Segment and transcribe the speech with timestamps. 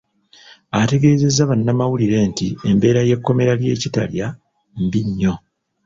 [0.81, 4.27] Ategeezezza bannamawulire nti embeera y’ekkomera ly’e Kitalya
[4.83, 5.33] mbi nnyo.